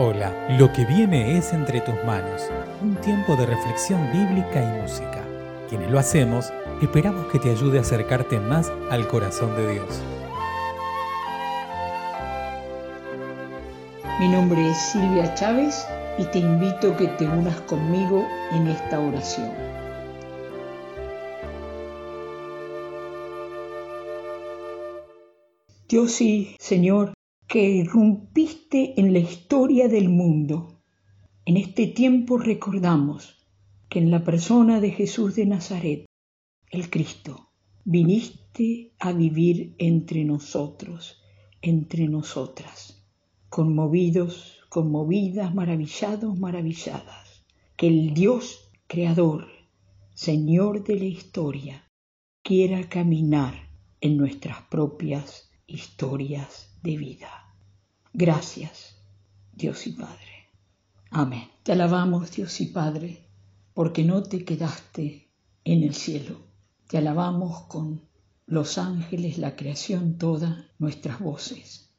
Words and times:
Hola, 0.00 0.32
lo 0.50 0.72
que 0.72 0.84
viene 0.84 1.36
es 1.36 1.52
entre 1.52 1.80
tus 1.80 1.96
manos, 2.04 2.48
un 2.80 2.94
tiempo 3.00 3.34
de 3.34 3.46
reflexión 3.46 4.00
bíblica 4.12 4.62
y 4.62 4.80
música. 4.80 5.24
Quienes 5.68 5.90
lo 5.90 5.98
hacemos, 5.98 6.52
esperamos 6.80 7.26
que 7.32 7.40
te 7.40 7.50
ayude 7.50 7.78
a 7.78 7.80
acercarte 7.80 8.38
más 8.38 8.70
al 8.92 9.08
corazón 9.08 9.56
de 9.56 9.72
Dios. 9.72 10.00
Mi 14.20 14.28
nombre 14.28 14.70
es 14.70 14.78
Silvia 14.78 15.34
Chávez 15.34 15.84
y 16.16 16.26
te 16.26 16.38
invito 16.38 16.92
a 16.92 16.96
que 16.96 17.08
te 17.08 17.26
unas 17.26 17.60
conmigo 17.62 18.24
en 18.52 18.68
esta 18.68 19.00
oración. 19.00 19.50
Dios 25.88 26.20
y 26.20 26.54
Señor, 26.60 27.17
que 27.48 27.66
irrumpiste 27.66 29.00
en 29.00 29.14
la 29.14 29.20
historia 29.20 29.88
del 29.88 30.10
mundo. 30.10 30.82
En 31.46 31.56
este 31.56 31.86
tiempo 31.86 32.36
recordamos 32.36 33.38
que 33.88 34.00
en 34.00 34.10
la 34.10 34.22
persona 34.22 34.82
de 34.82 34.90
Jesús 34.90 35.34
de 35.34 35.46
Nazaret, 35.46 36.04
el 36.70 36.90
Cristo, 36.90 37.48
viniste 37.84 38.92
a 38.98 39.12
vivir 39.12 39.74
entre 39.78 40.24
nosotros, 40.24 41.22
entre 41.62 42.06
nosotras, 42.06 43.02
conmovidos, 43.48 44.58
conmovidas, 44.68 45.54
maravillados, 45.54 46.38
maravilladas, 46.38 47.46
que 47.76 47.86
el 47.86 48.12
Dios 48.12 48.70
Creador, 48.86 49.46
Señor 50.12 50.84
de 50.84 50.96
la 50.96 51.06
historia, 51.06 51.88
quiera 52.42 52.90
caminar 52.90 53.54
en 54.02 54.18
nuestras 54.18 54.60
propias 54.64 55.50
historias 55.66 56.67
de 56.82 56.96
vida. 56.96 57.54
Gracias, 58.12 58.96
Dios 59.52 59.86
y 59.86 59.92
Padre. 59.92 60.50
Amén. 61.10 61.48
Te 61.62 61.72
alabamos, 61.72 62.30
Dios 62.32 62.60
y 62.60 62.66
Padre, 62.66 63.24
porque 63.74 64.04
no 64.04 64.22
te 64.22 64.44
quedaste 64.44 65.28
en 65.64 65.82
el 65.82 65.94
cielo. 65.94 66.40
Te 66.88 66.98
alabamos 66.98 67.62
con 67.62 68.08
los 68.46 68.78
ángeles, 68.78 69.38
la 69.38 69.56
creación 69.56 70.16
toda, 70.16 70.70
nuestras 70.78 71.20
voces, 71.20 71.90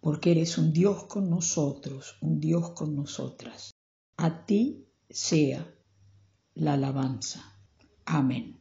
porque 0.00 0.30
eres 0.32 0.56
un 0.56 0.72
Dios 0.72 1.04
con 1.04 1.28
nosotros, 1.28 2.16
un 2.20 2.40
Dios 2.40 2.70
con 2.70 2.96
nosotras. 2.96 3.70
A 4.16 4.46
ti 4.46 4.86
sea 5.08 5.66
la 6.54 6.74
alabanza. 6.74 7.44
Amén. 8.06 8.58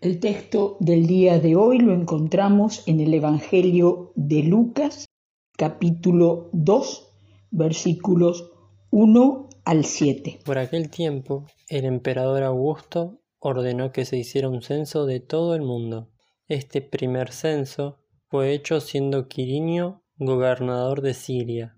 El 0.00 0.20
texto 0.20 0.76
del 0.78 1.08
día 1.08 1.40
de 1.40 1.56
hoy 1.56 1.80
lo 1.80 1.92
encontramos 1.92 2.86
en 2.86 3.00
el 3.00 3.12
Evangelio 3.14 4.12
de 4.14 4.44
Lucas, 4.44 5.06
capítulo 5.56 6.50
2, 6.52 7.14
versículos 7.50 8.52
1 8.90 9.48
al 9.64 9.84
7. 9.84 10.38
Por 10.44 10.58
aquel 10.58 10.88
tiempo, 10.88 11.46
el 11.68 11.84
emperador 11.84 12.44
Augusto 12.44 13.18
ordenó 13.40 13.90
que 13.90 14.04
se 14.04 14.16
hiciera 14.16 14.48
un 14.48 14.62
censo 14.62 15.04
de 15.04 15.18
todo 15.18 15.56
el 15.56 15.62
mundo. 15.62 16.12
Este 16.46 16.80
primer 16.80 17.32
censo 17.32 17.98
fue 18.28 18.52
hecho 18.52 18.80
siendo 18.80 19.26
Quirinio 19.26 20.04
gobernador 20.16 21.02
de 21.02 21.14
Siria. 21.14 21.76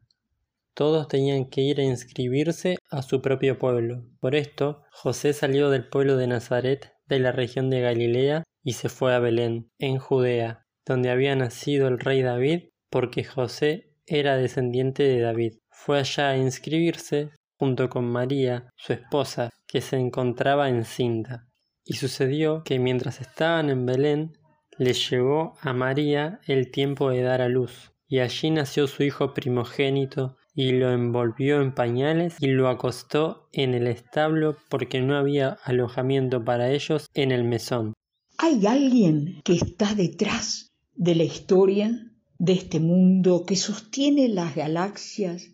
todos 0.74 1.08
tenían 1.08 1.46
que 1.46 1.62
ir 1.62 1.80
a 1.80 1.84
inscribirse 1.84 2.76
a 2.90 3.00
su 3.00 3.22
propio 3.22 3.58
pueblo. 3.58 4.04
Por 4.20 4.34
esto, 4.34 4.82
José 4.92 5.32
salió 5.32 5.70
del 5.70 5.88
pueblo 5.88 6.18
de 6.18 6.26
Nazaret, 6.26 6.92
de 7.14 7.20
la 7.20 7.32
región 7.32 7.70
de 7.70 7.80
Galilea, 7.80 8.44
y 8.62 8.72
se 8.72 8.88
fue 8.88 9.14
a 9.14 9.18
Belén, 9.18 9.70
en 9.78 9.98
Judea, 9.98 10.62
donde 10.86 11.10
había 11.10 11.34
nacido 11.36 11.88
el 11.88 11.98
rey 11.98 12.22
David, 12.22 12.68
porque 12.90 13.24
José 13.24 13.92
era 14.06 14.36
descendiente 14.36 15.02
de 15.04 15.20
David. 15.20 15.54
Fue 15.70 15.98
allá 15.98 16.30
a 16.30 16.36
inscribirse 16.36 17.30
junto 17.58 17.88
con 17.88 18.10
María, 18.10 18.70
su 18.76 18.92
esposa, 18.92 19.50
que 19.66 19.80
se 19.80 19.96
encontraba 19.96 20.68
encinta. 20.68 21.46
Y 21.84 21.94
sucedió 21.94 22.62
que 22.64 22.78
mientras 22.78 23.20
estaban 23.20 23.70
en 23.70 23.86
Belén, 23.86 24.32
le 24.78 24.94
llegó 24.94 25.54
a 25.60 25.72
María 25.72 26.40
el 26.46 26.70
tiempo 26.70 27.10
de 27.10 27.22
dar 27.22 27.42
a 27.42 27.48
luz, 27.48 27.92
y 28.08 28.20
allí 28.20 28.50
nació 28.50 28.86
su 28.86 29.02
hijo 29.02 29.34
primogénito, 29.34 30.36
y 30.54 30.72
lo 30.72 30.90
envolvió 30.90 31.60
en 31.60 31.74
pañales 31.74 32.36
y 32.40 32.48
lo 32.48 32.68
acostó 32.68 33.48
en 33.52 33.74
el 33.74 33.86
establo 33.86 34.56
porque 34.68 35.00
no 35.00 35.16
había 35.16 35.58
alojamiento 35.64 36.44
para 36.44 36.72
ellos 36.72 37.08
en 37.14 37.32
el 37.32 37.44
mesón. 37.44 37.94
¿Hay 38.38 38.66
alguien 38.66 39.40
que 39.44 39.54
está 39.54 39.94
detrás 39.94 40.72
de 40.94 41.14
la 41.14 41.24
historia 41.24 42.10
de 42.38 42.52
este 42.54 42.80
mundo 42.80 43.44
que 43.46 43.56
sostiene 43.56 44.28
las 44.28 44.54
galaxias, 44.54 45.50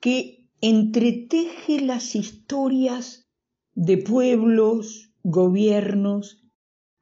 que 0.00 0.48
entreteje 0.60 1.80
las 1.80 2.14
historias 2.14 3.28
de 3.74 3.98
pueblos, 3.98 5.12
gobiernos? 5.22 6.44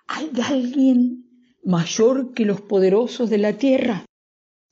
¿Hay 0.07 0.31
alguien 0.43 1.27
mayor 1.63 2.33
que 2.33 2.47
los 2.47 2.63
poderosos 2.63 3.29
de 3.29 3.39
la 3.39 3.59
tierra? 3.59 4.07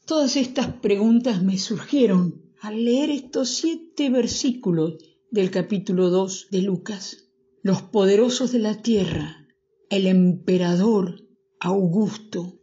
Todas 0.06 0.36
estas 0.36 0.69
preguntas 0.69 1.42
me 1.42 1.58
surgieron 1.58 2.45
al 2.61 2.85
leer 2.85 3.11
estos 3.11 3.50
siete 3.50 4.08
versículos 4.11 4.94
del 5.31 5.50
capítulo 5.50 6.11
2 6.11 6.49
de 6.50 6.62
Lucas. 6.62 7.29
Los 7.62 7.82
poderosos 7.82 8.53
de 8.53 8.61
la 8.61 8.81
tierra, 8.81 9.47
el 9.91 10.06
emperador 10.06 11.23
Augusto, 11.61 12.61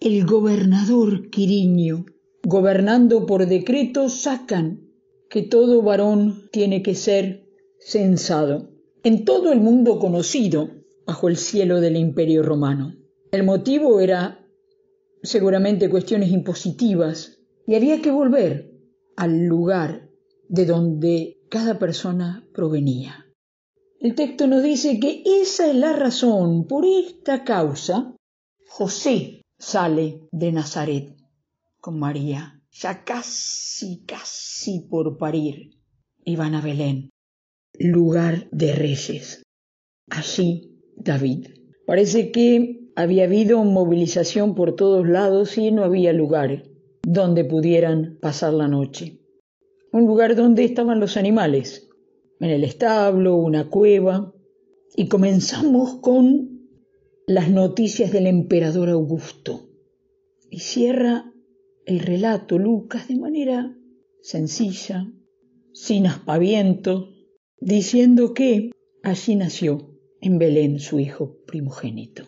el 0.00 0.24
gobernador 0.26 1.30
Quiriño, 1.30 2.06
gobernando 2.44 3.26
por 3.26 3.46
decreto, 3.46 4.08
sacan 4.08 4.88
que 5.28 5.42
todo 5.42 5.82
varón 5.82 6.48
tiene 6.52 6.82
que 6.82 6.94
ser 6.94 7.48
censado 7.80 8.70
en 9.02 9.24
todo 9.24 9.52
el 9.52 9.60
mundo 9.60 9.98
conocido 9.98 10.70
bajo 11.06 11.28
el 11.28 11.36
cielo 11.36 11.80
del 11.80 11.96
imperio 11.96 12.42
romano. 12.42 12.94
El 13.32 13.44
motivo 13.44 14.00
era 14.00 14.46
seguramente 15.22 15.90
cuestiones 15.90 16.30
impositivas 16.30 17.38
y 17.66 17.74
había 17.74 18.00
que 18.00 18.10
volver 18.10 18.67
al 19.18 19.46
lugar 19.46 20.08
de 20.48 20.64
donde 20.64 21.40
cada 21.50 21.80
persona 21.80 22.46
provenía. 22.54 23.26
El 23.98 24.14
texto 24.14 24.46
nos 24.46 24.62
dice 24.62 25.00
que 25.00 25.24
esa 25.42 25.68
es 25.68 25.74
la 25.74 25.92
razón, 25.92 26.68
por 26.68 26.86
esta 26.86 27.42
causa, 27.42 28.14
José 28.68 29.42
sale 29.58 30.20
de 30.30 30.52
Nazaret 30.52 31.16
con 31.80 31.98
María, 31.98 32.62
ya 32.70 33.02
casi, 33.02 34.04
casi 34.06 34.86
por 34.88 35.18
parir, 35.18 35.72
y 36.24 36.36
van 36.36 36.54
a 36.54 36.60
Belén, 36.60 37.10
lugar 37.76 38.48
de 38.52 38.72
reyes. 38.72 39.42
Allí 40.08 40.78
David. 40.94 41.48
Parece 41.88 42.30
que 42.30 42.92
había 42.94 43.24
habido 43.24 43.64
movilización 43.64 44.54
por 44.54 44.76
todos 44.76 45.08
lados 45.08 45.58
y 45.58 45.72
no 45.72 45.82
había 45.82 46.12
lugar 46.12 46.62
donde 47.10 47.42
pudieran 47.42 48.18
pasar 48.20 48.52
la 48.52 48.68
noche. 48.68 49.18
Un 49.92 50.06
lugar 50.06 50.36
donde 50.36 50.64
estaban 50.64 51.00
los 51.00 51.16
animales, 51.16 51.88
en 52.38 52.50
el 52.50 52.64
establo, 52.64 53.36
una 53.36 53.70
cueva, 53.70 54.34
y 54.94 55.08
comenzamos 55.08 56.00
con 56.00 56.68
las 57.26 57.50
noticias 57.50 58.12
del 58.12 58.26
emperador 58.26 58.90
Augusto. 58.90 59.70
Y 60.50 60.58
cierra 60.58 61.32
el 61.86 62.00
relato 62.00 62.58
Lucas 62.58 63.08
de 63.08 63.16
manera 63.16 63.74
sencilla, 64.20 65.10
sin 65.72 66.06
aspavientos, 66.06 67.08
diciendo 67.58 68.34
que 68.34 68.70
allí 69.02 69.34
nació 69.34 69.98
en 70.20 70.38
Belén 70.38 70.78
su 70.78 70.98
hijo 70.98 71.38
primogénito 71.46 72.24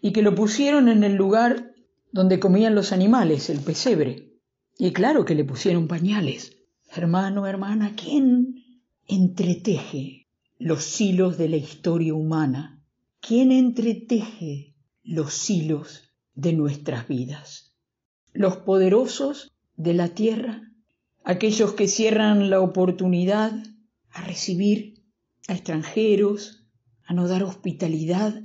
y 0.00 0.12
que 0.12 0.22
lo 0.22 0.36
pusieron 0.36 0.88
en 0.88 1.02
el 1.02 1.14
lugar 1.14 1.71
donde 2.12 2.38
comían 2.38 2.74
los 2.74 2.92
animales, 2.92 3.50
el 3.50 3.60
pesebre. 3.60 4.30
Y 4.78 4.92
claro 4.92 5.24
que 5.24 5.34
le 5.34 5.44
pusieron 5.44 5.88
pañales. 5.88 6.56
Hermano, 6.94 7.46
hermana, 7.46 7.94
¿quién 7.96 8.64
entreteje 9.06 10.28
los 10.58 11.00
hilos 11.00 11.38
de 11.38 11.48
la 11.48 11.56
historia 11.56 12.14
humana? 12.14 12.82
¿Quién 13.20 13.50
entreteje 13.50 14.74
los 15.02 15.48
hilos 15.48 16.02
de 16.34 16.52
nuestras 16.52 17.08
vidas? 17.08 17.74
Los 18.32 18.58
poderosos 18.58 19.50
de 19.76 19.94
la 19.94 20.08
tierra, 20.08 20.70
aquellos 21.24 21.72
que 21.72 21.88
cierran 21.88 22.50
la 22.50 22.60
oportunidad 22.60 23.52
a 24.10 24.22
recibir 24.22 25.02
a 25.48 25.54
extranjeros, 25.54 26.66
a 27.04 27.14
no 27.14 27.26
dar 27.26 27.42
hospitalidad 27.42 28.42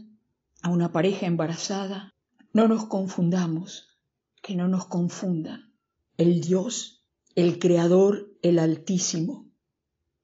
a 0.62 0.70
una 0.70 0.92
pareja 0.92 1.26
embarazada, 1.28 2.14
no 2.58 2.68
nos 2.68 2.86
confundamos, 2.86 4.00
que 4.42 4.56
no 4.56 4.68
nos 4.68 4.88
confundan. 4.88 5.76
El 6.18 6.42
Dios, 6.42 7.06
el 7.36 7.60
Creador, 7.60 8.32
el 8.42 8.58
Altísimo, 8.58 9.52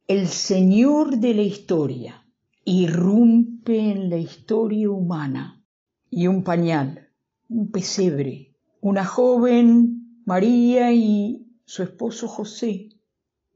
el 0.08 0.28
Señor 0.28 1.20
de 1.20 1.36
la 1.36 1.44
historia, 1.44 2.26
irrumpe 2.66 3.78
en 3.78 4.10
la 4.10 4.18
historia 4.18 4.90
humana 4.90 5.64
y 6.10 6.26
un 6.26 6.44
pañal, 6.44 7.12
un 7.50 7.70
pesebre, 7.70 8.56
una 8.82 9.06
joven 9.06 10.24
María 10.26 10.92
y 10.92 11.46
su 11.66 11.84
esposo 11.84 12.28
José 12.28 12.90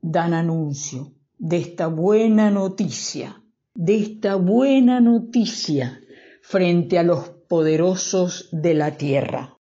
dan 0.03 0.35
anuncio 0.35 1.15
de 1.39 1.57
esta 1.57 1.87
buena 1.87 2.51
noticia, 2.51 3.41
de 3.73 3.97
esta 3.97 4.35
buena 4.35 4.99
noticia 4.99 5.99
frente 6.43 6.99
a 6.99 7.03
los 7.03 7.36
poderosos 7.47 8.49
de 8.51 8.73
la 8.73 8.97
tierra. 8.97 9.57